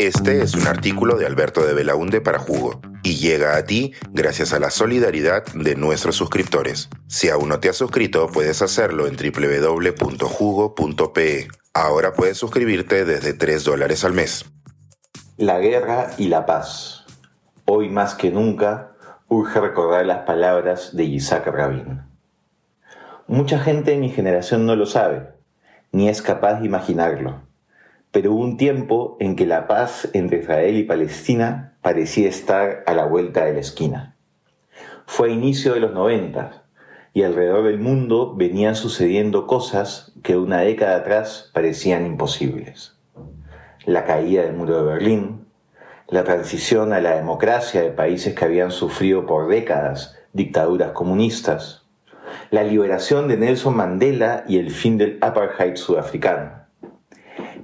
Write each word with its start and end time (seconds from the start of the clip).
Este 0.00 0.40
es 0.40 0.54
un 0.54 0.66
artículo 0.66 1.16
de 1.18 1.26
Alberto 1.26 1.62
de 1.62 1.74
Belaunde 1.74 2.22
para 2.22 2.38
Jugo 2.38 2.80
y 3.02 3.16
llega 3.16 3.58
a 3.58 3.66
ti 3.66 3.92
gracias 4.12 4.54
a 4.54 4.58
la 4.58 4.70
solidaridad 4.70 5.44
de 5.52 5.76
nuestros 5.76 6.16
suscriptores. 6.16 6.88
Si 7.06 7.28
aún 7.28 7.50
no 7.50 7.60
te 7.60 7.68
has 7.68 7.76
suscrito, 7.76 8.28
puedes 8.28 8.62
hacerlo 8.62 9.06
en 9.06 9.16
www.jugo.pe. 9.18 10.38
Ahora 11.74 12.14
puedes 12.14 12.38
suscribirte 12.38 13.04
desde 13.04 13.34
3 13.34 13.62
dólares 13.62 14.02
al 14.02 14.14
mes. 14.14 14.46
La 15.36 15.58
guerra 15.58 16.12
y 16.16 16.28
la 16.28 16.46
paz. 16.46 17.04
Hoy 17.66 17.90
más 17.90 18.14
que 18.14 18.30
nunca 18.30 18.92
urge 19.28 19.60
recordar 19.60 20.06
las 20.06 20.20
palabras 20.20 20.96
de 20.96 21.04
Isaac 21.04 21.46
Rabin. 21.46 22.00
Mucha 23.26 23.58
gente 23.58 23.90
de 23.90 23.98
mi 23.98 24.08
generación 24.08 24.64
no 24.64 24.76
lo 24.76 24.86
sabe, 24.86 25.28
ni 25.92 26.08
es 26.08 26.22
capaz 26.22 26.60
de 26.60 26.64
imaginarlo 26.64 27.49
pero 28.12 28.32
hubo 28.32 28.42
un 28.42 28.56
tiempo 28.56 29.16
en 29.20 29.36
que 29.36 29.46
la 29.46 29.66
paz 29.68 30.08
entre 30.14 30.40
Israel 30.40 30.76
y 30.76 30.84
Palestina 30.84 31.74
parecía 31.80 32.28
estar 32.28 32.82
a 32.86 32.94
la 32.94 33.06
vuelta 33.06 33.44
de 33.44 33.52
la 33.52 33.60
esquina. 33.60 34.16
Fue 35.06 35.28
a 35.28 35.32
inicio 35.32 35.74
de 35.74 35.80
los 35.80 35.92
90 35.92 36.64
y 37.12 37.22
alrededor 37.22 37.64
del 37.64 37.78
mundo 37.78 38.34
venían 38.36 38.74
sucediendo 38.74 39.46
cosas 39.46 40.12
que 40.22 40.36
una 40.36 40.60
década 40.60 40.96
atrás 40.96 41.50
parecían 41.54 42.06
imposibles. 42.06 42.96
La 43.86 44.04
caída 44.04 44.42
del 44.42 44.54
muro 44.54 44.78
de 44.78 44.92
Berlín, 44.92 45.46
la 46.08 46.24
transición 46.24 46.92
a 46.92 47.00
la 47.00 47.16
democracia 47.16 47.80
de 47.80 47.90
países 47.90 48.34
que 48.34 48.44
habían 48.44 48.72
sufrido 48.72 49.26
por 49.26 49.48
décadas 49.48 50.16
dictaduras 50.32 50.92
comunistas, 50.92 51.86
la 52.50 52.62
liberación 52.62 53.28
de 53.28 53.36
Nelson 53.36 53.76
Mandela 53.76 54.44
y 54.48 54.58
el 54.58 54.70
fin 54.70 54.98
del 54.98 55.18
apartheid 55.20 55.76
sudafricano 55.76 56.59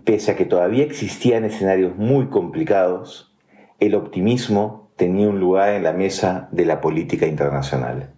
Pese 0.06 0.30
a 0.30 0.36
que 0.36 0.44
todavía 0.44 0.84
existían 0.84 1.44
escenarios 1.44 1.96
muy 1.96 2.28
complicados, 2.28 3.34
el 3.80 3.96
optimismo 3.96 4.92
tenía 4.94 5.28
un 5.28 5.40
lugar 5.40 5.70
en 5.70 5.82
la 5.82 5.92
mesa 5.92 6.48
de 6.52 6.64
la 6.64 6.80
política 6.80 7.26
internacional. 7.26 8.14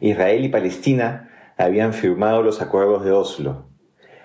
Israel 0.00 0.44
y 0.44 0.48
Palestina 0.48 1.30
habían 1.56 1.92
firmado 1.92 2.42
los 2.42 2.60
acuerdos 2.60 3.04
de 3.04 3.12
Oslo. 3.12 3.66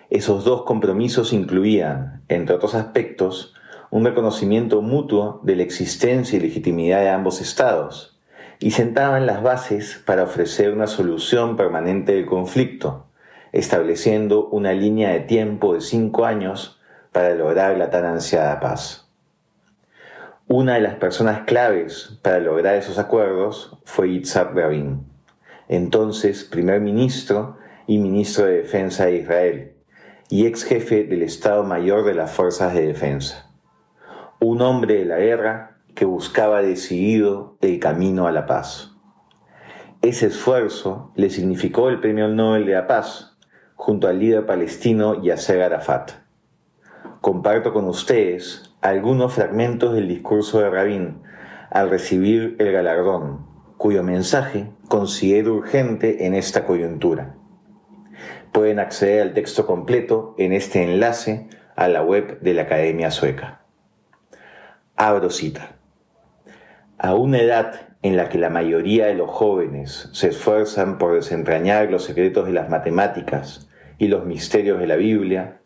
Esos 0.10 0.46
dos 0.46 0.64
compromisos 0.64 1.32
incluían, 1.32 2.24
entre 2.28 2.56
otros 2.56 2.74
aspectos, 2.74 3.54
un 3.92 4.04
reconocimiento 4.04 4.82
mutuo 4.82 5.42
de 5.44 5.58
la 5.58 5.64
existencia 5.64 6.38
y 6.38 6.42
legitimidad 6.42 7.02
de 7.02 7.10
ambos 7.10 7.40
estados, 7.40 8.20
y 8.60 8.72
sentaban 8.72 9.28
las 9.28 9.44
bases 9.44 10.02
para 10.08 10.24
ofrecer 10.24 10.74
una 10.74 10.88
solución 10.88 11.56
permanente 11.56 12.14
del 12.16 12.26
conflicto, 12.26 13.09
estableciendo 13.52 14.48
una 14.48 14.74
línea 14.74 15.10
de 15.10 15.22
tiempo 15.22 15.74
de 15.74 15.82
cinco 15.82 16.26
años 16.26 16.80
para 17.12 17.34
lograr 17.36 17.78
la 17.78 17.90
tan 17.90 18.06
ansiada 18.06 18.60
paz. 18.60 19.10
Una 20.48 20.76
de 20.76 20.82
las 20.82 20.96
personas 20.96 21.42
claves 21.46 22.18
para 22.24 22.40
lograr 22.40 22.76
esos 22.76 22.98
acuerdos 22.98 23.78
fue 23.86 24.10
Yitzhak 24.10 24.56
Rabin, 24.56 25.06
entonces 25.68 26.44
primer 26.44 26.82
ministro 26.82 27.58
y 27.86 28.00
ministro 28.00 28.46
de 28.46 28.58
Defensa 28.58 29.06
de 29.06 29.18
Israel, 29.18 29.74
y 30.30 30.46
ex 30.46 30.64
jefe 30.64 31.04
del 31.04 31.22
Estado 31.24 31.64
Mayor 31.64 32.06
de 32.06 32.16
las 32.16 32.32
Fuerzas 32.32 32.74
de 32.74 32.88
Defensa. 32.88 33.52
Un 34.40 34.62
hombre 34.62 34.96
de 34.96 35.06
la 35.06 35.18
guerra 35.18 35.78
que 35.96 36.06
buscaba 36.06 36.62
decidido 36.62 37.58
el 37.62 37.80
camino 37.80 38.26
a 38.26 38.32
la 38.32 38.46
paz. 38.46 38.96
Ese 40.02 40.28
esfuerzo 40.28 41.12
le 41.16 41.30
significó 41.30 41.90
el 41.90 42.00
Premio 42.00 42.28
Nobel 42.30 42.66
de 42.66 42.74
la 42.74 42.88
Paz, 42.88 43.29
junto 43.80 44.10
al 44.10 44.20
líder 44.20 44.46
palestino 44.46 45.24
Yasser 45.24 45.62
Arafat. 45.62 46.12
Comparto 47.22 47.72
con 47.72 47.88
ustedes 47.88 48.76
algunos 48.82 49.36
fragmentos 49.36 49.94
del 49.94 50.06
discurso 50.10 50.60
de 50.60 50.70
Rabin 50.70 51.22
al 51.72 51.90
recibir 51.90 52.58
el 52.60 52.74
galardón, 52.74 53.48
cuyo 53.78 54.04
mensaje 54.04 54.70
considero 54.90 55.56
urgente 55.56 56.26
en 56.26 56.36
esta 56.36 56.66
coyuntura. 56.66 57.38
Pueden 58.52 58.80
acceder 58.80 59.22
al 59.22 59.34
texto 59.34 59.66
completo 59.66 60.36
en 60.38 60.52
este 60.52 60.84
enlace 60.84 61.48
a 61.78 61.88
la 61.88 62.04
web 62.04 62.42
de 62.42 62.54
la 62.56 62.64
Academia 62.64 63.12
Sueca. 63.12 63.62
Abro 64.98 65.30
cita. 65.30 65.78
A 66.98 67.16
una 67.16 67.40
edad 67.40 67.88
en 68.02 68.18
la 68.18 68.28
que 68.28 68.40
la 68.40 68.50
mayoría 68.50 69.06
de 69.06 69.16
los 69.16 69.30
jóvenes 69.30 70.10
se 70.12 70.28
esfuerzan 70.28 70.98
por 70.98 71.16
desentrañar 71.16 71.90
los 71.90 72.04
secretos 72.04 72.46
de 72.46 72.52
las 72.52 72.70
matemáticas, 72.70 73.69
y 74.00 74.08
los 74.08 74.26
misterios 74.26 74.80
de 74.80 74.88
la 74.88 74.96
Biblia, 74.96 75.62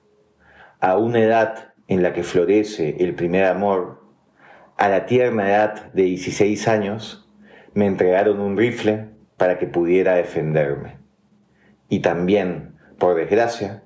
a 0.81 0.97
una 0.97 1.19
edad 1.19 1.73
en 1.87 2.01
la 2.01 2.13
que 2.13 2.23
florece 2.23 2.97
el 2.99 3.13
primer 3.13 3.45
amor, 3.45 4.01
a 4.75 4.89
la 4.89 5.05
tierna 5.05 5.47
edad 5.49 5.93
de 5.93 6.03
16 6.03 6.67
años, 6.67 7.31
me 7.75 7.85
entregaron 7.85 8.39
un 8.39 8.57
rifle 8.57 9.09
para 9.37 9.59
que 9.59 9.67
pudiera 9.67 10.15
defenderme. 10.15 10.97
Y 11.89 11.99
también, 11.99 12.75
por 12.97 13.15
desgracia, 13.15 13.83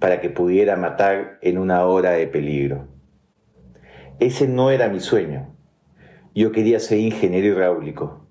para 0.00 0.20
que 0.20 0.28
pudiera 0.28 0.76
matar 0.76 1.38
en 1.40 1.56
una 1.56 1.86
hora 1.86 2.10
de 2.10 2.26
peligro. 2.26 2.88
Ese 4.18 4.48
no 4.48 4.70
era 4.70 4.88
mi 4.88 4.98
sueño. 4.98 5.54
Yo 6.34 6.50
quería 6.50 6.80
ser 6.80 6.98
ingeniero 6.98 7.46
hidráulico. 7.46 8.26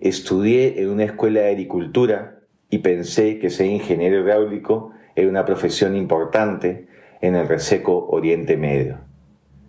Estudié 0.00 0.80
en 0.80 0.88
una 0.88 1.04
escuela 1.04 1.40
de 1.40 1.50
agricultura 1.50 2.43
y 2.74 2.78
pensé 2.78 3.38
que 3.38 3.50
ser 3.50 3.66
ingeniero 3.66 4.18
hidráulico 4.18 4.90
era 5.14 5.28
una 5.28 5.44
profesión 5.44 5.94
importante 5.94 6.88
en 7.20 7.36
el 7.36 7.46
reseco 7.46 8.08
Oriente 8.08 8.56
Medio. 8.56 8.98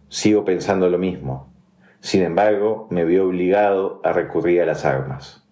Sigo 0.10 0.44
pensando 0.44 0.90
lo 0.90 0.98
mismo. 0.98 1.54
Sin 2.00 2.24
embargo, 2.24 2.88
me 2.90 3.06
vi 3.06 3.20
obligado 3.20 4.02
a 4.04 4.12
recurrir 4.12 4.64
a 4.64 4.66
las 4.66 4.86
armas. 4.86 5.48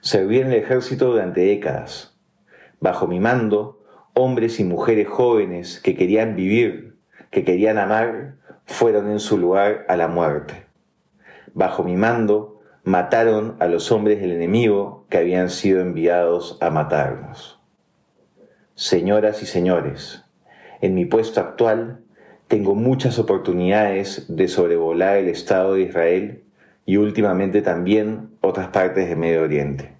Serví 0.00 0.38
en 0.38 0.46
el 0.46 0.54
ejército 0.54 1.10
durante 1.10 1.42
décadas. 1.42 2.18
Bajo 2.80 3.06
mi 3.06 3.20
mando, 3.20 3.84
hombres 4.14 4.58
y 4.58 4.64
mujeres 4.64 5.06
jóvenes 5.06 5.82
que 5.82 5.94
querían 5.94 6.34
vivir, 6.34 6.96
que 7.30 7.44
querían 7.44 7.76
amar, 7.76 8.36
fueron 8.64 9.10
en 9.10 9.20
su 9.20 9.36
lugar 9.36 9.84
a 9.86 9.96
la 9.96 10.08
muerte. 10.08 10.64
Bajo 11.52 11.84
mi 11.84 11.98
mando, 11.98 12.57
mataron 12.88 13.54
a 13.58 13.66
los 13.66 13.92
hombres 13.92 14.18
del 14.18 14.32
enemigo 14.32 15.04
que 15.10 15.18
habían 15.18 15.50
sido 15.50 15.82
enviados 15.82 16.56
a 16.62 16.70
matarnos. 16.70 17.60
Señoras 18.74 19.42
y 19.42 19.46
señores, 19.46 20.24
en 20.80 20.94
mi 20.94 21.04
puesto 21.04 21.38
actual 21.38 22.00
tengo 22.46 22.74
muchas 22.74 23.18
oportunidades 23.18 24.24
de 24.34 24.48
sobrevolar 24.48 25.18
el 25.18 25.28
Estado 25.28 25.74
de 25.74 25.82
Israel 25.82 26.44
y 26.86 26.96
últimamente 26.96 27.60
también 27.60 28.30
otras 28.40 28.68
partes 28.68 29.06
de 29.06 29.16
Medio 29.16 29.42
Oriente. 29.42 29.92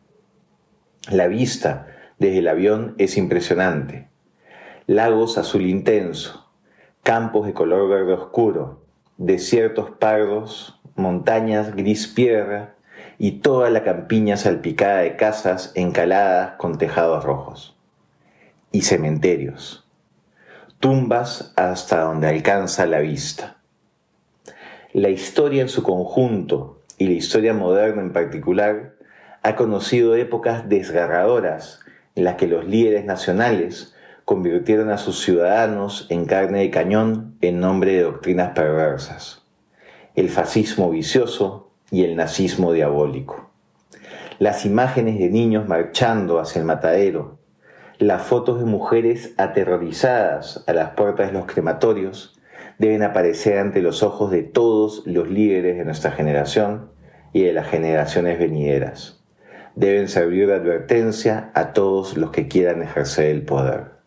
La 1.10 1.27
vista 1.27 1.88
desde 2.19 2.38
el 2.38 2.48
avión 2.48 2.94
es 2.97 3.19
impresionante. 3.19 4.09
Lagos 4.87 5.37
azul 5.37 5.66
intenso, 5.66 6.50
campos 7.03 7.47
de 7.47 7.53
color 7.53 7.87
verde 7.91 8.15
oscuro, 8.15 8.87
desiertos 9.19 9.91
pardos, 9.91 10.81
montañas 10.94 11.77
gris 11.77 12.06
piedra 12.06 12.78
y 13.18 13.40
toda 13.40 13.68
la 13.70 13.82
campiña 13.82 14.36
salpicada 14.36 14.98
de 14.98 15.16
casas 15.16 15.72
encaladas 15.74 16.52
con 16.56 16.78
tejados 16.78 17.24
rojos 17.24 17.76
y 18.70 18.82
cementerios, 18.82 19.84
tumbas 20.78 21.52
hasta 21.56 22.02
donde 22.02 22.28
alcanza 22.28 22.86
la 22.86 23.00
vista. 23.00 23.56
La 24.92 25.08
historia 25.08 25.62
en 25.62 25.68
su 25.68 25.82
conjunto 25.82 26.80
y 26.96 27.08
la 27.08 27.14
historia 27.14 27.54
moderna 27.54 28.02
en 28.02 28.12
particular 28.12 28.94
ha 29.42 29.56
conocido 29.56 30.14
épocas 30.14 30.68
desgarradoras 30.68 31.80
en 32.14 32.24
las 32.24 32.36
que 32.36 32.46
los 32.46 32.66
líderes 32.66 33.04
nacionales 33.04 33.94
convirtieron 34.24 34.91
a 34.91 34.98
sus 34.98 35.24
ciudadanos 35.24 36.06
en 36.10 36.26
carne 36.26 36.60
de 36.60 36.71
cañón 36.71 37.36
en 37.41 37.60
nombre 37.60 37.94
de 37.94 38.03
doctrinas 38.03 38.50
perversas, 38.50 39.42
el 40.14 40.28
fascismo 40.28 40.91
vicioso 40.91 41.67
y 41.90 42.04
el 42.04 42.16
nazismo 42.16 42.72
diabólico. 42.72 43.50
Las 44.38 44.64
imágenes 44.64 45.18
de 45.18 45.30
niños 45.30 45.66
marchando 45.66 46.38
hacia 46.38 46.60
el 46.60 46.64
matadero, 46.64 47.38
las 47.98 48.22
fotos 48.22 48.60
de 48.60 48.64
mujeres 48.64 49.34
aterrorizadas 49.38 50.62
a 50.68 50.72
las 50.72 50.90
puertas 50.90 51.28
de 51.28 51.32
los 51.32 51.46
crematorios 51.46 52.38
deben 52.78 53.02
aparecer 53.02 53.58
ante 53.58 53.82
los 53.82 54.04
ojos 54.04 54.30
de 54.30 54.44
todos 54.44 55.02
los 55.04 55.28
líderes 55.28 55.76
de 55.76 55.84
nuestra 55.84 56.12
generación 56.12 56.90
y 57.32 57.42
de 57.42 57.52
las 57.52 57.68
generaciones 57.68 58.38
venideras. 58.38 59.20
Deben 59.74 60.08
servir 60.08 60.46
de 60.46 60.54
advertencia 60.54 61.50
a 61.54 61.72
todos 61.72 62.16
los 62.16 62.30
que 62.30 62.46
quieran 62.48 62.82
ejercer 62.82 63.26
el 63.26 63.42
poder. 63.42 63.98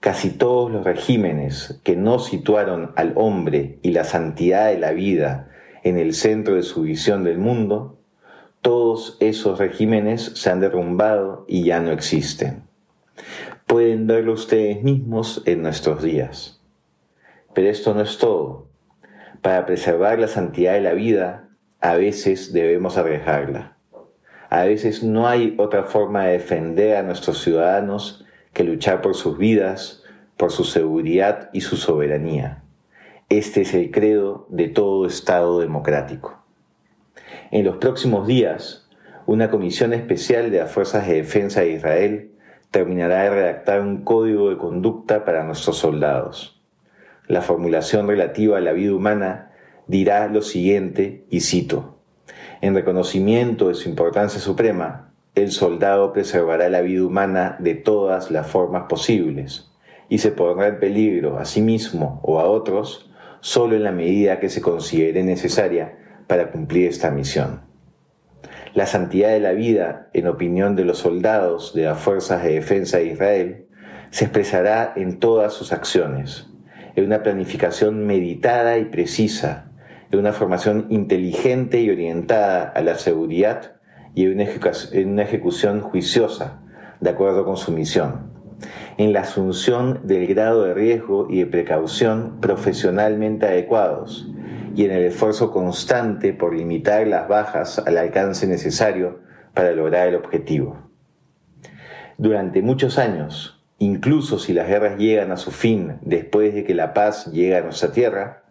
Casi 0.00 0.30
todos 0.30 0.70
los 0.70 0.84
regímenes 0.84 1.80
que 1.84 1.96
no 1.96 2.18
situaron 2.18 2.92
al 2.96 3.12
hombre 3.16 3.78
y 3.82 3.92
la 3.92 4.04
santidad 4.04 4.66
de 4.66 4.78
la 4.78 4.90
vida 4.90 5.48
en 5.88 5.98
el 5.98 6.14
centro 6.14 6.54
de 6.54 6.62
su 6.62 6.82
visión 6.82 7.24
del 7.24 7.38
mundo, 7.38 7.98
todos 8.62 9.16
esos 9.20 9.58
regímenes 9.58 10.32
se 10.34 10.50
han 10.50 10.60
derrumbado 10.60 11.44
y 11.46 11.64
ya 11.64 11.80
no 11.80 11.92
existen 11.92 12.66
pueden 13.66 14.06
verlo 14.06 14.32
ustedes 14.34 14.82
mismos 14.82 15.42
en 15.44 15.62
nuestros 15.62 16.02
días. 16.02 16.60
Pero 17.52 17.68
esto 17.68 17.94
no 17.94 18.02
es 18.02 18.18
todo. 18.18 18.68
Para 19.42 19.66
preservar 19.66 20.18
la 20.18 20.28
santidad 20.28 20.74
de 20.74 20.80
la 20.80 20.92
vida, 20.92 21.48
a 21.80 21.96
veces 21.96 22.52
debemos 22.52 22.96
arriesgarla. 22.96 23.76
A 24.48 24.64
veces 24.64 25.02
no 25.02 25.26
hay 25.26 25.54
otra 25.58 25.84
forma 25.84 26.24
de 26.24 26.32
defender 26.32 26.96
a 26.96 27.02
nuestros 27.02 27.42
ciudadanos 27.42 28.24
que 28.52 28.62
luchar 28.62 29.02
por 29.02 29.16
sus 29.16 29.36
vidas, 29.36 30.04
por 30.36 30.52
su 30.52 30.64
seguridad 30.64 31.50
y 31.52 31.62
su 31.62 31.76
soberanía. 31.76 32.62
Este 33.28 33.62
es 33.62 33.74
el 33.74 33.90
credo 33.90 34.46
de 34.50 34.68
todo 34.68 35.04
Estado 35.04 35.58
democrático. 35.58 36.44
En 37.50 37.64
los 37.64 37.78
próximos 37.78 38.28
días, 38.28 38.88
una 39.26 39.50
comisión 39.50 39.92
especial 39.92 40.52
de 40.52 40.58
las 40.60 40.70
Fuerzas 40.70 41.08
de 41.08 41.14
Defensa 41.14 41.62
de 41.62 41.72
Israel 41.72 42.30
terminará 42.70 43.24
de 43.24 43.30
redactar 43.30 43.80
un 43.80 44.04
código 44.04 44.50
de 44.50 44.58
conducta 44.58 45.24
para 45.24 45.42
nuestros 45.42 45.76
soldados. 45.76 46.62
La 47.26 47.42
formulación 47.42 48.06
relativa 48.06 48.58
a 48.58 48.60
la 48.60 48.72
vida 48.72 48.94
humana 48.94 49.50
dirá 49.88 50.28
lo 50.28 50.40
siguiente, 50.40 51.24
y 51.28 51.40
cito, 51.40 51.98
En 52.60 52.76
reconocimiento 52.76 53.66
de 53.66 53.74
su 53.74 53.88
importancia 53.88 54.38
suprema, 54.38 55.10
el 55.34 55.50
soldado 55.50 56.12
preservará 56.12 56.68
la 56.68 56.80
vida 56.80 57.04
humana 57.04 57.56
de 57.58 57.74
todas 57.74 58.30
las 58.30 58.46
formas 58.46 58.84
posibles 58.88 59.72
y 60.08 60.18
se 60.18 60.30
pondrá 60.30 60.68
en 60.68 60.78
peligro 60.78 61.38
a 61.38 61.44
sí 61.44 61.60
mismo 61.60 62.20
o 62.22 62.38
a 62.38 62.44
otros 62.44 63.05
solo 63.46 63.76
en 63.76 63.84
la 63.84 63.92
medida 63.92 64.40
que 64.40 64.48
se 64.48 64.60
considere 64.60 65.22
necesaria 65.22 65.96
para 66.26 66.50
cumplir 66.50 66.88
esta 66.88 67.12
misión. 67.12 67.60
La 68.74 68.86
santidad 68.86 69.30
de 69.30 69.38
la 69.38 69.52
vida, 69.52 70.08
en 70.14 70.26
opinión 70.26 70.74
de 70.74 70.84
los 70.84 70.98
soldados 70.98 71.72
de 71.72 71.84
las 71.84 71.96
Fuerzas 71.96 72.42
de 72.42 72.54
Defensa 72.54 72.98
de 72.98 73.06
Israel, 73.06 73.66
se 74.10 74.24
expresará 74.24 74.92
en 74.96 75.20
todas 75.20 75.52
sus 75.52 75.72
acciones, 75.72 76.48
en 76.96 77.04
una 77.04 77.22
planificación 77.22 78.04
meditada 78.04 78.78
y 78.78 78.86
precisa, 78.86 79.70
en 80.10 80.18
una 80.18 80.32
formación 80.32 80.88
inteligente 80.90 81.80
y 81.80 81.88
orientada 81.88 82.64
a 82.64 82.80
la 82.80 82.96
seguridad 82.96 83.76
y 84.16 84.24
en 84.24 85.08
una 85.12 85.22
ejecución 85.22 85.82
juiciosa, 85.82 86.62
de 86.98 87.10
acuerdo 87.10 87.44
con 87.44 87.56
su 87.56 87.70
misión, 87.70 88.35
en 88.98 89.12
la 89.12 89.20
asunción 89.20 90.00
del 90.04 90.26
grado 90.26 90.64
de 90.64 90.74
riesgo 90.74 91.26
y 91.28 91.40
de 91.40 91.46
precaución 91.46 92.38
profesionalmente 92.40 93.46
adecuados, 93.46 94.28
y 94.74 94.84
en 94.84 94.92
el 94.92 95.04
esfuerzo 95.04 95.50
constante 95.52 96.32
por 96.32 96.54
limitar 96.54 97.06
las 97.06 97.28
bajas 97.28 97.78
al 97.78 97.96
alcance 97.96 98.46
necesario 98.46 99.20
para 99.54 99.72
lograr 99.72 100.08
el 100.08 100.16
objetivo. 100.16 100.78
Durante 102.18 102.62
muchos 102.62 102.98
años, 102.98 103.62
incluso 103.78 104.38
si 104.38 104.52
las 104.52 104.68
guerras 104.68 104.98
llegan 104.98 105.32
a 105.32 105.36
su 105.36 105.50
fin 105.50 105.98
después 106.02 106.54
de 106.54 106.64
que 106.64 106.74
la 106.74 106.94
paz 106.94 107.26
llegue 107.32 107.56
a 107.56 107.62
nuestra 107.62 107.92
tierra, 107.92 108.44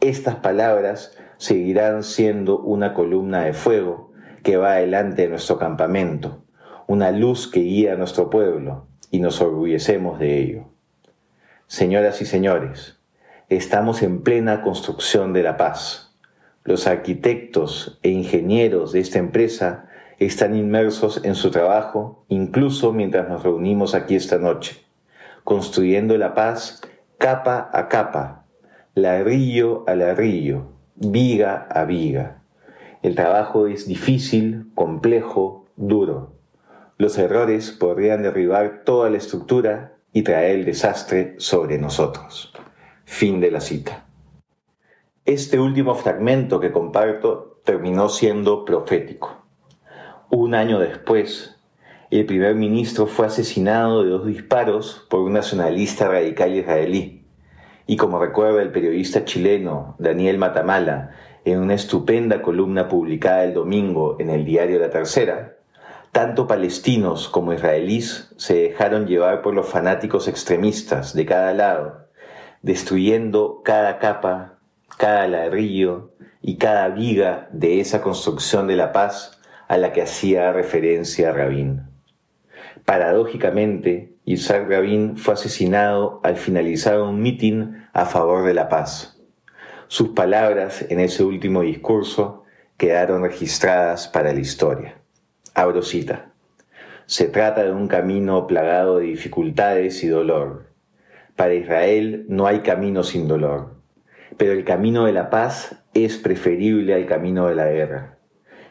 estas 0.00 0.36
palabras 0.36 1.16
seguirán 1.36 2.02
siendo 2.02 2.58
una 2.58 2.94
columna 2.94 3.44
de 3.44 3.52
fuego 3.52 4.12
que 4.42 4.56
va 4.56 4.72
adelante 4.74 5.22
de 5.22 5.28
nuestro 5.28 5.58
campamento, 5.58 6.44
una 6.86 7.10
luz 7.10 7.48
que 7.48 7.60
guía 7.60 7.94
a 7.94 7.96
nuestro 7.96 8.30
pueblo, 8.30 8.86
y 9.12 9.20
nos 9.20 9.40
orgullecemos 9.40 10.18
de 10.18 10.40
ello. 10.40 10.64
Señoras 11.68 12.20
y 12.22 12.26
señores, 12.26 12.98
estamos 13.50 14.02
en 14.02 14.22
plena 14.22 14.62
construcción 14.62 15.34
de 15.34 15.42
la 15.42 15.56
paz. 15.56 16.16
Los 16.64 16.86
arquitectos 16.86 18.00
e 18.02 18.08
ingenieros 18.08 18.90
de 18.92 19.00
esta 19.00 19.18
empresa 19.18 19.88
están 20.18 20.56
inmersos 20.56 21.20
en 21.24 21.34
su 21.34 21.50
trabajo, 21.50 22.24
incluso 22.28 22.92
mientras 22.92 23.28
nos 23.28 23.42
reunimos 23.42 23.94
aquí 23.94 24.14
esta 24.16 24.38
noche, 24.38 24.82
construyendo 25.44 26.16
la 26.16 26.32
paz 26.32 26.80
capa 27.18 27.70
a 27.72 27.88
capa, 27.88 28.46
ladrillo 28.94 29.84
a 29.86 29.94
ladrillo, 29.94 30.72
viga 30.96 31.66
a 31.70 31.84
viga. 31.84 32.42
El 33.02 33.14
trabajo 33.14 33.66
es 33.66 33.86
difícil, 33.86 34.70
complejo, 34.74 35.66
duro. 35.76 36.31
Los 37.02 37.18
errores 37.18 37.72
podrían 37.72 38.22
derribar 38.22 38.82
toda 38.84 39.10
la 39.10 39.16
estructura 39.16 39.96
y 40.12 40.22
traer 40.22 40.60
el 40.60 40.64
desastre 40.64 41.34
sobre 41.38 41.76
nosotros. 41.76 42.54
Fin 43.04 43.40
de 43.40 43.50
la 43.50 43.60
cita. 43.60 44.06
Este 45.24 45.58
último 45.58 45.96
fragmento 45.96 46.60
que 46.60 46.70
comparto 46.70 47.60
terminó 47.64 48.08
siendo 48.08 48.64
profético. 48.64 49.44
Un 50.30 50.54
año 50.54 50.78
después, 50.78 51.58
el 52.12 52.24
primer 52.24 52.54
ministro 52.54 53.08
fue 53.08 53.26
asesinado 53.26 54.04
de 54.04 54.10
dos 54.10 54.24
disparos 54.24 55.04
por 55.10 55.22
un 55.22 55.32
nacionalista 55.32 56.06
radical 56.06 56.54
israelí. 56.54 57.26
Y 57.84 57.96
como 57.96 58.20
recuerda 58.20 58.62
el 58.62 58.70
periodista 58.70 59.24
chileno 59.24 59.96
Daniel 59.98 60.38
Matamala 60.38 61.10
en 61.44 61.58
una 61.58 61.74
estupenda 61.74 62.42
columna 62.42 62.86
publicada 62.86 63.42
el 63.42 63.54
domingo 63.54 64.18
en 64.20 64.30
el 64.30 64.44
diario 64.44 64.78
La 64.78 64.90
Tercera, 64.90 65.56
tanto 66.12 66.46
palestinos 66.46 67.28
como 67.28 67.52
israelíes 67.52 68.32
se 68.36 68.54
dejaron 68.54 69.06
llevar 69.06 69.42
por 69.42 69.54
los 69.54 69.68
fanáticos 69.68 70.28
extremistas 70.28 71.14
de 71.14 71.26
cada 71.26 71.52
lado 71.52 72.02
destruyendo 72.62 73.60
cada 73.64 73.98
capa, 73.98 74.58
cada 74.96 75.26
ladrillo 75.26 76.12
y 76.40 76.56
cada 76.56 76.88
viga 76.88 77.48
de 77.52 77.80
esa 77.80 78.00
construcción 78.00 78.68
de 78.68 78.76
la 78.76 78.92
paz 78.92 79.40
a 79.68 79.76
la 79.76 79.92
que 79.92 80.02
hacía 80.02 80.52
referencia 80.52 81.32
Rabin. 81.32 81.82
Paradójicamente, 82.84 84.14
Isaac 84.24 84.68
Rabin 84.68 85.16
fue 85.16 85.34
asesinado 85.34 86.20
al 86.22 86.36
finalizar 86.36 87.00
un 87.00 87.20
mitin 87.20 87.86
a 87.92 88.06
favor 88.06 88.44
de 88.44 88.54
la 88.54 88.68
paz. 88.68 89.20
Sus 89.88 90.10
palabras 90.10 90.84
en 90.88 91.00
ese 91.00 91.24
último 91.24 91.62
discurso 91.62 92.44
quedaron 92.76 93.22
registradas 93.22 94.08
para 94.08 94.32
la 94.32 94.40
historia. 94.40 95.01
Abro 95.54 95.82
cita. 95.82 96.32
Se 97.06 97.26
trata 97.26 97.64
de 97.64 97.72
un 97.72 97.88
camino 97.88 98.46
plagado 98.46 98.98
de 98.98 99.06
dificultades 99.06 100.02
y 100.02 100.08
dolor, 100.08 100.72
para 101.36 101.54
Israel 101.54 102.26
no 102.28 102.46
hay 102.46 102.60
camino 102.60 103.02
sin 103.02 103.26
dolor, 103.26 103.74
pero 104.36 104.52
el 104.52 104.64
camino 104.64 105.06
de 105.06 105.12
la 105.12 105.30
paz 105.30 105.82
es 105.94 106.18
preferible 106.18 106.94
al 106.94 107.06
camino 107.06 107.48
de 107.48 107.54
la 107.54 107.66
guerra. 107.66 108.18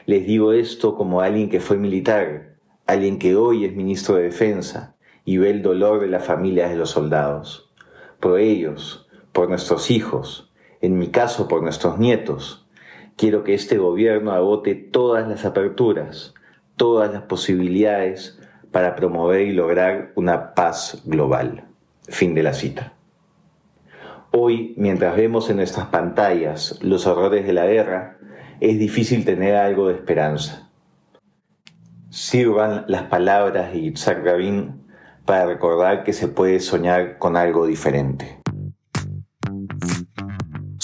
Les 0.06 0.26
digo 0.26 0.54
esto 0.54 0.96
como 0.96 1.22
alguien 1.22 1.50
que 1.50 1.60
fue 1.60 1.78
militar, 1.78 2.56
alguien 2.86 3.18
que 3.18 3.36
hoy 3.36 3.66
es 3.66 3.76
ministro 3.76 4.16
de 4.16 4.24
Defensa 4.24 4.96
y 5.26 5.38
ve 5.38 5.50
el 5.50 5.64
dolor 5.64 6.02
de 6.02 6.08
las 6.08 6.24
familias 6.24 6.70
de 6.70 6.78
los 6.78 6.92
soldados. 6.92 7.72
Por 8.20 8.40
ellos, 8.40 9.08
por 9.34 9.50
nuestros 9.50 9.90
hijos, 9.90 10.52
en 10.82 10.98
mi 10.98 11.08
caso 11.08 11.48
por 11.48 11.64
nuestros 11.64 11.98
nietos, 11.98 12.68
quiero 13.18 13.44
que 13.44 13.56
este 13.56 13.78
gobierno 13.78 14.32
agote 14.32 14.76
todas 14.76 15.28
las 15.28 15.46
aperturas, 15.46 16.36
todas 16.82 17.14
las 17.14 17.22
posibilidades 17.22 18.40
para 18.72 18.96
promover 18.96 19.42
y 19.42 19.54
lograr 19.54 20.14
una 20.16 20.56
paz 20.56 21.04
global. 21.06 21.66
Fin 22.10 22.34
de 22.34 22.42
la 22.42 22.54
cita. 22.54 22.94
Hoy, 24.32 24.74
mientras 24.78 25.16
vemos 25.16 25.48
en 25.52 25.58
nuestras 25.58 25.90
pantallas 25.90 26.80
los 26.82 27.06
horrores 27.06 27.46
de 27.46 27.54
la 27.54 27.68
guerra, 27.68 28.18
es 28.60 28.80
difícil 28.80 29.26
tener 29.26 29.58
algo 29.58 29.90
de 29.90 29.94
esperanza. 29.94 30.72
Sirvan 32.10 32.86
las 32.88 33.04
palabras 33.04 33.72
de 33.72 33.82
Yitzhak 33.82 34.26
Rabin 34.26 34.82
para 35.24 35.46
recordar 35.46 36.04
que 36.04 36.14
se 36.14 36.30
puede 36.30 36.60
soñar 36.60 37.20
con 37.20 37.38
algo 37.38 37.68
diferente. 37.68 38.41